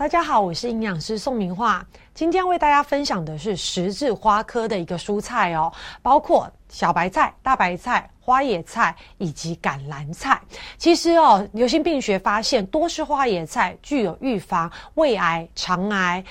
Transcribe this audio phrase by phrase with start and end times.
[0.00, 1.86] 大家好，我是营养师宋明化。
[2.14, 10.40] 今天为大家分享的是十字花科的一个蔬菜哦，包括小白菜、大白菜、花野菜以及橄榄菜。
[10.78, 16.24] 其实哦，流行病学发现，多吃花野菜具有预防胃癌、肠癌、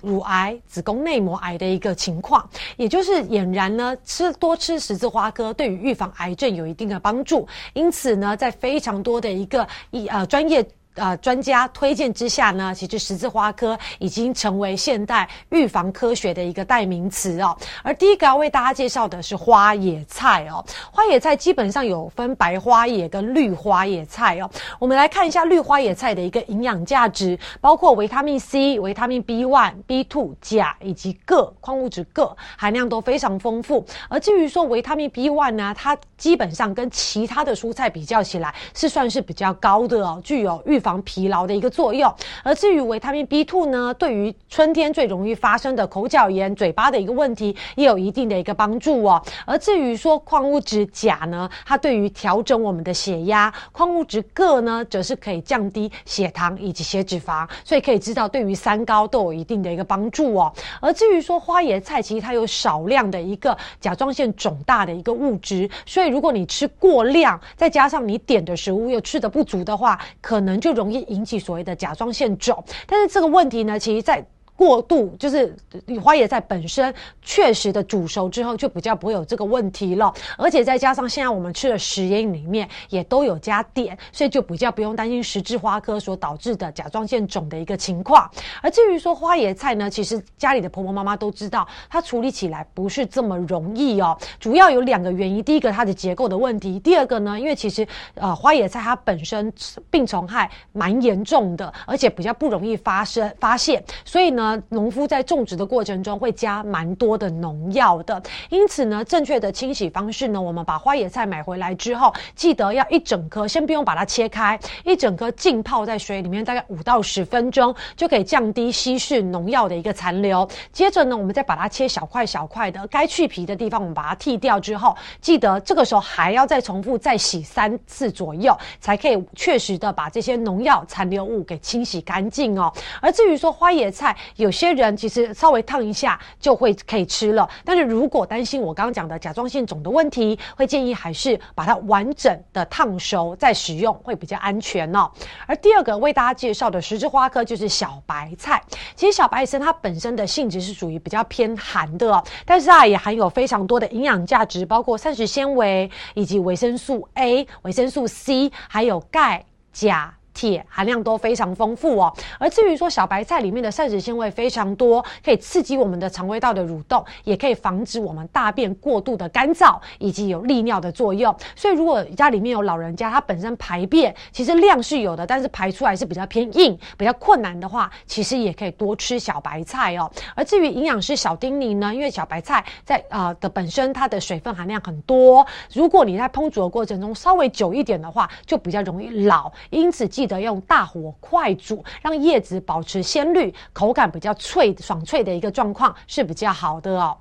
[0.00, 2.50] 乳癌、子宫内膜癌的一个情况。
[2.76, 7.46] 也就是俨然呢，吃多吃十字花科对于预防癌症有一定的帮助。
[7.72, 10.66] 因此呢，在非常多的一个一呃专业。
[10.94, 17.56] 呃，专家推荐之下呢，其实十字花科已经成为现代预防科学的一个代名词哦。
[17.82, 20.62] 而第一个要为大家介绍的是花野菜哦。
[20.90, 24.50] 花野菜基本上有分白花野跟绿花野菜哦。
[24.78, 33.82] 我们来看一下绿花野菜的一个营养价值，包括维他命 C、维他命 B one、B two、钾以及铬矿物质铬含量都非常丰富。
[34.08, 49.22] 而至于说维他命 B one 呢，它基本上跟其他的蔬菜比较起来是算是比较高的哦，具有预防疲劳的一个作用，而至于维他命 B two 呢，对于春天最容易发生的口角炎、嘴巴的一个问题，也有一定的一个帮助哦。
[49.46, 60.52] 而至于说矿物质钾呢，它对于调整我们的血压，矿物质铬呢，则是可以降低血糖以及血脂肪，所以可以知道对于三高都有一定的一个帮助哦。
[60.80, 71.02] 而至于说花椰菜，其实它有少量的一个甲状腺肿大的一个物质，所以如果你吃过量，再加上你点的食物又吃的不足的话，可能就容易。
[71.08, 74.24] 引起所谓的甲状腺肿，但是这个问题呢，其实在。
[74.62, 75.52] 过度就是
[76.00, 88.30] 花椰菜本身确实的煮熟之后就比较不会有这个问题了，而且再加上现在我们吃的食盐里面也都有加碘，所以就比较不用担心十字花科所导致的甲状腺肿的一个情况。
[88.62, 94.16] 而至于说花椰菜呢，其实家里的婆婆妈妈都知道，它处理起来不是这么容易哦。
[94.38, 99.52] 主要有两个原因，第一个它的结构的问题，第二个呢，因为其实呃花椰菜它本身
[99.90, 104.51] 病虫害蛮严重的，而且比较不容易发生发现，所以呢。
[104.68, 120.48] 农夫在种植的过程中会加蛮多的农药的，因此呢，正确的清洗方式呢，我们把花野菜买回来之后，记得要一整颗，先不用把它切开，一整颗浸泡在水里面，大概五到十分钟，就可以降低稀释农药的一个残留。
[120.72, 132.72] 接着呢，我们再把它切小块小块的，该去皮的地方我们把它剔掉之后，记得这个时候还要再重复再洗三次左右，才可以确实的把这些农药残留物给清洗干净哦。
[133.00, 145.08] 而至于说花野菜，有些人其实稍微烫一下就会可以吃了，但是如果担心我刚刚讲的甲状腺肿的问题，会建议还是把它完整的烫熟再食用会比较安全哦。
[145.46, 148.60] 而第二个为大家介绍的十字花科就是小白菜，
[148.96, 160.21] 其实小白菜它本身的性质是属于比较偏寒的，但是它也含有非常多的营养价值，包括膳食纤维以及维生素 A、维生素 C，还有钙、钾。
[160.34, 171.34] 铁含量都非常丰富哦，而至于说小白菜里面的膳食纤维非常多，可以刺激我们的肠胃道的蠕动，也可以防止我们大便过度的干燥，以及有利尿的作用。
[171.54, 180.10] 所以如果家里面有老人家，他本身排便其实量是有的，但是排出来是比较偏硬、比较困难的话，其实也可以多吃小白菜哦。
[180.34, 197.18] 而至于营养师小叮咛呢，因为小白菜在啊的本身它的水分含量很多，如果你在烹煮的过程中稍微久一点的话，就比较容易老，因此记得用大火快煮，让叶子保持鲜绿，口感比较脆、爽脆的一个状况是比较好的哦。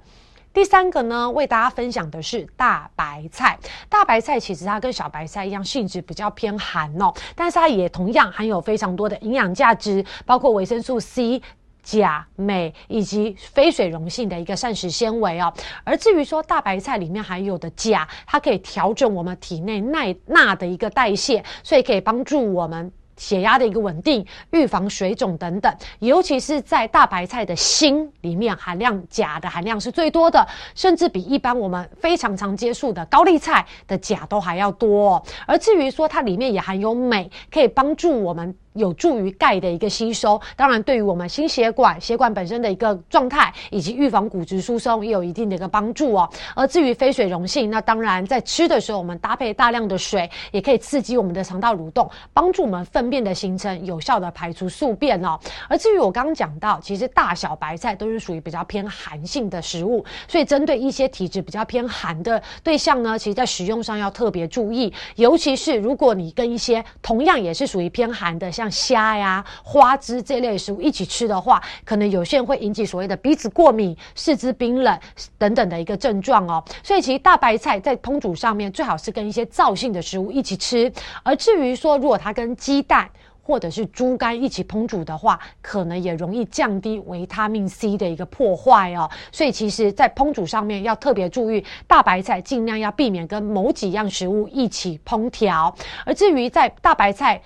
[0.53, 3.57] 第三个呢，为大家分享的是大白菜。
[3.89, 11.41] 大白菜其实它跟小白菜一样，性质比较偏寒哦，但是它也同样含有非常多的营养价值，包括维生素 C。
[11.83, 15.53] 钾、镁以及非水溶性的一个膳食纤维哦。
[15.83, 22.91] 而至于说大白菜里面含有的钾，它可以调整我们体内耐钠的一个代谢，所以可以帮助我们。
[23.17, 30.43] 血压的一个稳定，预防水肿等等，尤其是在大白菜的心里面，含量钾的含量是最多的，
[30.73, 35.23] 甚至比一般我们非常常接触的高丽菜的钾都还要多。
[35.45, 38.55] 而至于说它里面也含有镁，可以帮助我们。
[38.73, 46.29] 有助于钙的一个吸收，当然对于我们心血管、血管本身的一个状态，以及预防骨质疏松也有一定的一个帮助哦。
[46.55, 55.37] 而至于非水溶性，那当然在吃的时候，我们搭配大量的水，也可以刺激我们的肠道蠕动，帮助我们粪便的形成，有效的排出宿便哦。
[55.67, 74.99] 而至于我刚刚讲到，其实大小白菜都是属于比较偏寒性的食物，所以针对一些体质比较偏寒的对象呢，其实在使用上要特别注意，尤其是如果你跟一些同样也是属于偏寒的，像虾呀、花枝这类食物一起吃的话，可能有些人会引起所谓的鼻子过敏、四肢冰冷
[75.39, 76.63] 等等的一个症状哦。
[76.83, 80.93] 所以其实大白菜在烹煮上面最好是跟一些燥性的食物一起吃。
[81.23, 83.09] 而至于说，如果它跟鸡蛋，
[83.41, 89.09] 或者是猪肝一起烹煮的话，可能也容易降低维他命 C 的一个破坏哦。
[89.31, 95.75] 所以其实，在烹煮上面要特别注意，大白菜尽量要避免跟某几样食物一起烹调。
[96.05, 97.41] 而至于在大白菜，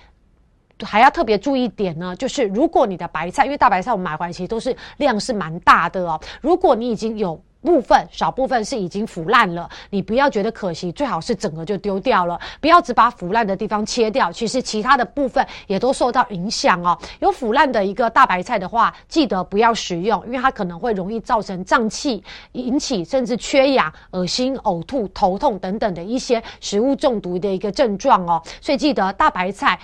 [0.84, 6.20] 还要特别注意一点呢，就是如果你的白菜，因为大白菜我们买回来其实都是量是蛮大的哦。
[6.40, 16.96] 如果你已经有部分少部分是已经腐烂了，你不要觉得可惜，最好是整个就丢掉了，不要只把腐烂的地方切掉，其实其他的部分也都受到影响哦。
[17.18, 28.40] 有腐烂的一个大白菜的话，记得不要食用，因为它可能会容易造成胀气，引起甚至缺氧、恶心、呕吐、头痛等等的一些食物中毒的一个症状哦。
[28.60, 29.76] 所以记得大白菜。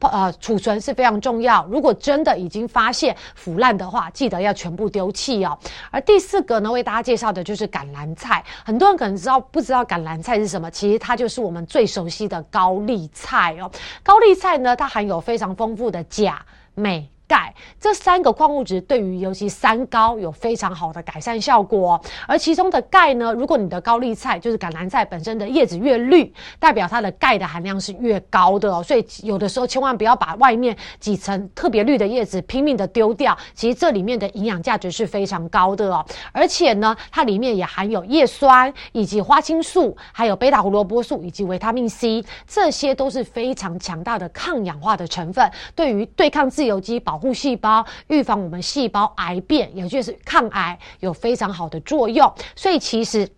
[0.00, 1.66] 呃，储存是非常重要。
[1.70, 5.58] 如果真的已经发现腐烂的话，记得要全部丢弃哦。
[5.90, 8.44] 而第四个呢，为大家介绍的就是橄榄菜。
[8.64, 10.70] 很多人可能知道不知道橄榄菜是什么？
[10.70, 13.70] 其实它就是我们最熟悉的高丽菜哦。
[14.02, 16.44] 高丽菜呢，它含有非常丰富的钾、
[16.74, 17.11] 镁。
[17.32, 21.98] 钙这三个矿物质对于尤其三高有非常好的改善效果，
[22.28, 28.82] 而其中的钙呢，如果你的高丽菜就是橄榄菜本身的叶子越绿，代表它的钙的含量是越高的哦。
[28.82, 36.04] 所以有的时候千万不要把外面几层特别绿的叶子拼命的丢掉，其实这里面的营养价值是非常高的哦。
[36.32, 47.21] 而且呢，它里面也含有叶酸以及花青素，还有贝塔胡萝卜素以及维他命 C，这些都是非常强大的抗氧化的成分，对于对抗自由基保。
[47.22, 52.30] 护细胞，预防我们细胞癌变，也就是抗癌，有非常好的作用。
[52.56, 53.28] 所以其实。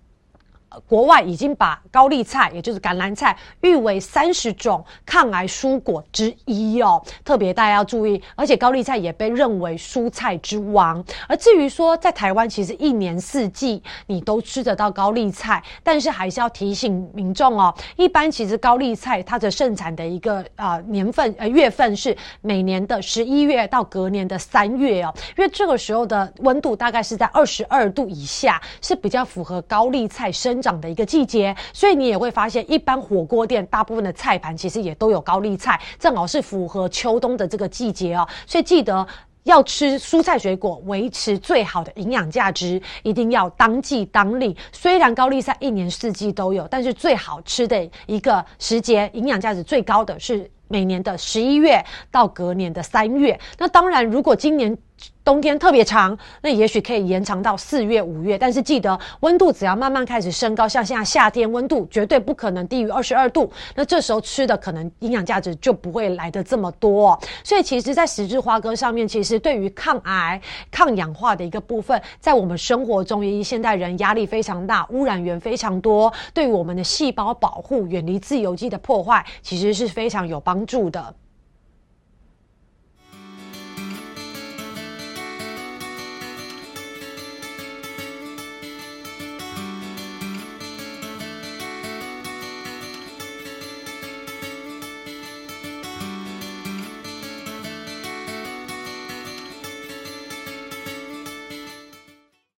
[0.87, 7.01] 国外已经把高丽菜，也就是橄榄菜，誉为三十种抗癌蔬果之一哦。
[7.25, 11.05] 特别大家要注意，而且高丽菜也被认为蔬菜之王。
[11.29, 30.64] 而至于说在台湾，其实一年四季你都吃得到高丽菜，但是还是要提醒民众哦，一般其实高丽菜它的盛产的一个啊年份呃月份是每年的十一月到隔年的三月哦，因为这个时候的温度大概是在二十二度以下，是比较符合高丽菜生。
[30.65, 38.27] 长的一个季节，所以你也会发现，一般火锅店大部分的菜盘其实也都有高丽菜，正好是符合秋冬的这个季节哦。
[38.47, 39.07] 所以记得
[39.43, 44.57] 要吃蔬菜水果，维持最好的营养价值，一定要当季当令。
[44.73, 53.39] 虽然高丽菜一年四季都有，但是最好吃的一个时节，营养价值最高的是每年的十一月到隔年的三月。
[53.59, 54.75] 那当然，如果今年。
[55.25, 58.37] 冬天特别长，那也许可以延长到四月、五月。
[58.37, 63.51] 但是记得温度只要慢慢开始升高，像现在夏天温度绝对不可能低于二十二度。
[63.75, 67.19] 那这时候吃的可能营养价值就不会来的这么多。
[67.43, 70.39] 所以其实，在十字花科上面，其实对于抗癌、
[70.71, 81.15] 抗氧化的一个部分，在我们生活中，因为现代人压力非常大，污染源非常多，对于我们的细胞保护、远离自由基的破坏，其实是非常有帮助的。